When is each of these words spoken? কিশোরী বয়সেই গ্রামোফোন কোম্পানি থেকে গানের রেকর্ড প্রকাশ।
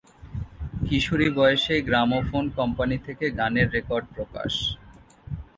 কিশোরী 0.85 1.27
বয়সেই 1.37 1.81
গ্রামোফোন 1.87 2.45
কোম্পানি 2.57 2.97
থেকে 2.97 3.25
গানের 3.39 3.67
রেকর্ড 3.75 4.05
প্রকাশ। 4.15 4.53